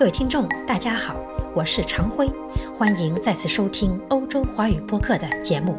[0.00, 1.14] 各位听众，大家好，
[1.54, 2.26] 我是常辉，
[2.78, 5.78] 欢迎再次收听欧洲华语播客的节目。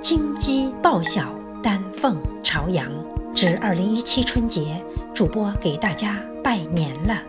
[0.00, 2.90] 金鸡报晓，丹凤朝阳，
[3.34, 7.24] 值二零一七春节，主播给大家拜年了，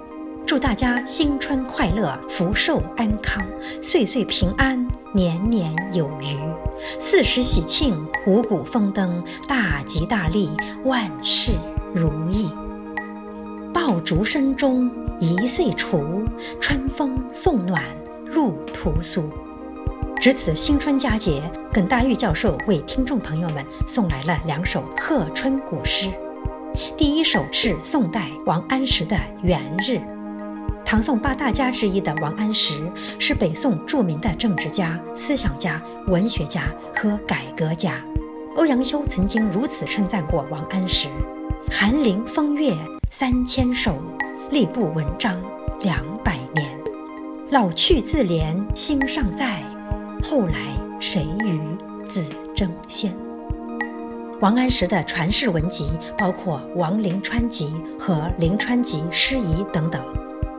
[0.45, 3.45] 祝大家新春快乐，福寿安康，
[3.83, 6.37] 岁岁平安，年年有余，
[7.01, 10.49] 四时喜庆，五谷丰登，大吉大利，
[10.85, 11.51] 万事
[11.93, 12.49] 如意。
[13.77, 14.89] 爆竹声中
[15.19, 16.23] 一岁除，
[16.59, 17.83] 春风送暖
[18.25, 19.29] 入屠苏。
[20.19, 26.11] 值此新春佳节，耿大玉教授为听众朋友们送来了两首贺春古诗。
[26.97, 29.97] 第一首是宋代王安石的《元日》。
[30.83, 36.63] 唐宋八大家之一的王安石是北宋著名的政治家、思想家、文学家
[36.95, 38.03] 和改革家。
[38.55, 41.09] 欧阳修曾经如此称赞过王安石
[41.69, 42.73] ：“寒林风月
[43.09, 43.97] 三千首，
[44.51, 45.41] 吏部文章
[45.81, 46.79] 两百年。
[47.49, 49.63] 老去自怜心尚在。”
[50.21, 50.55] 后来
[50.99, 51.59] 谁与
[52.07, 53.15] 子争先？
[54.39, 60.03] 王安石的传世文集包括《王陵川集》和《陵川集诗遗》等等。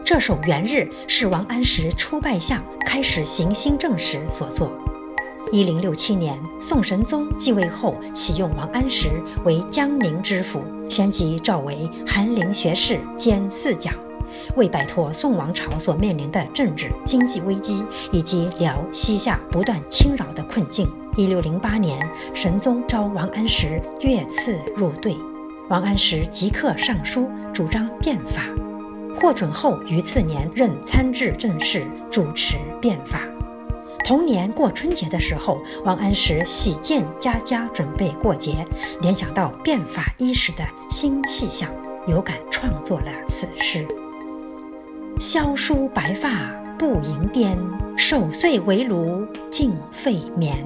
[0.04, 4.72] 这首《元日》是王安石出拜相、开始行新政时所作。
[5.50, 9.08] 一零六七年，宋神宗继位后，启用王安石
[9.44, 13.94] 为江宁知府，旋即召为翰林学士兼四讲。
[14.56, 17.82] 为摆脱宋王朝所面临的政治经济危机，
[18.12, 25.16] 以及辽西夏不断侵扰的困境，一六零八年，神宗召王安石越次入对，
[25.70, 28.42] 王安石即刻上书主张变法，
[29.18, 33.22] 获准后于次年任参知政事，主持变法。
[34.04, 38.66] 同年过春节的时候，王安石喜见家家准备过节，
[39.00, 41.70] 联想到变法伊始的新气象，
[42.06, 43.86] 有感创作了此诗。
[45.20, 47.58] 萧疏白发不盈颠，
[47.96, 50.64] 守岁围炉尽废眠。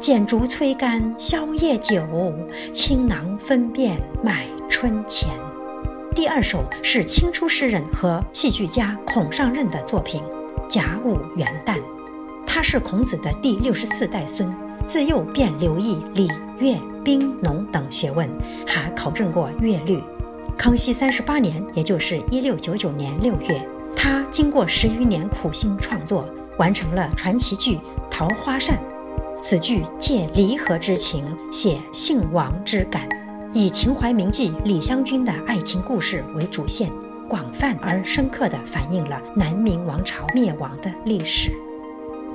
[0.00, 2.02] 剪烛催干宵夜酒，
[2.72, 5.28] 倾囊分辨买春钱。
[6.14, 10.22] 第二首是清初诗人和戏剧家孔尚任的作品
[10.68, 11.76] 《甲午元旦》。
[12.54, 14.54] 他是孔子的第六十四代孙，
[14.86, 16.28] 自幼便留意礼
[16.60, 18.30] 乐兵农等学问，
[18.64, 20.00] 还考证过乐律。
[20.56, 23.68] 康熙三十八年，也就是一六九九年六月。
[23.96, 27.74] 他经过十余年苦心创作，完成了传奇剧
[28.08, 28.76] 《桃花扇》。
[29.42, 33.08] 此剧借离合之情，写姓王之感，
[33.52, 36.92] 以秦淮名妓李香君的爱情故事为主线，
[37.28, 41.50] 广泛而深刻地反映了南明王朝灭亡的历史。《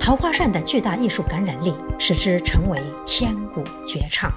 [0.09, 4.34] 桃花扇》的巨大艺术感染力，使之成为千古绝唱。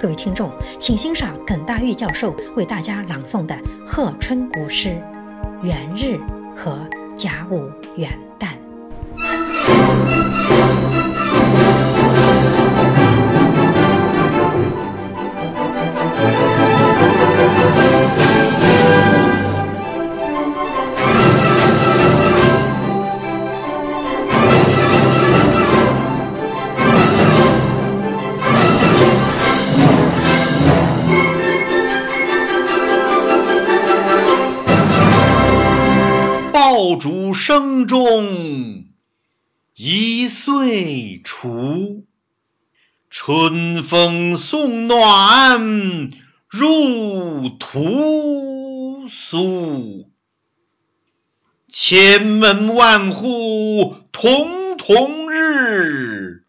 [0.00, 4.98] 各位听众，请欣赏耿大玉教授为大家朗诵的贺春古诗。
[5.62, 6.18] 元日
[6.56, 8.52] 和甲午元旦。
[36.96, 38.86] 竹声中
[39.74, 42.04] 一岁除，
[43.10, 46.10] 春风送暖
[46.48, 50.10] 入屠苏。
[51.68, 56.44] 千门万户曈曈日，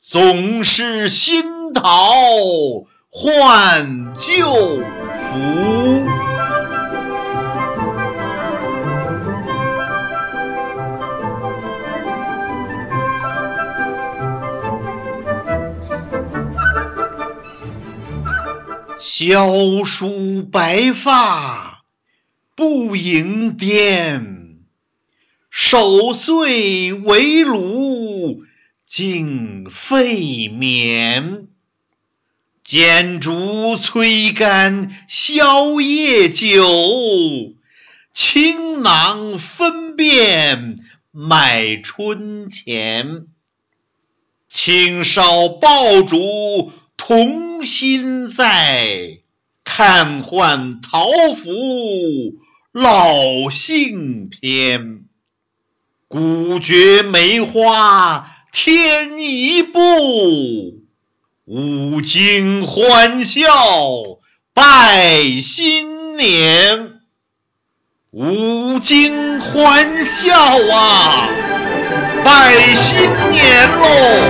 [0.00, 1.84] 总是新桃
[3.08, 6.29] 换旧符。
[19.02, 21.84] 萧疏白发
[22.54, 24.58] 不盈颠，
[25.48, 28.44] 守岁围炉
[28.86, 31.48] 尽废眠。
[32.62, 36.62] 剪烛催干宵夜酒，
[38.12, 40.76] 倾囊分辨
[41.10, 43.28] 买春钱。
[44.52, 46.70] 轻烧爆竹。
[47.02, 49.20] 同心在，
[49.64, 51.50] 看换桃符
[52.72, 55.04] 老杏篇。
[56.08, 59.80] 古绝梅花添一步，
[61.46, 63.48] 五更欢笑
[64.52, 67.00] 拜新年。
[68.10, 71.30] 吾今欢笑啊，
[72.22, 73.00] 拜新
[73.30, 74.29] 年喽！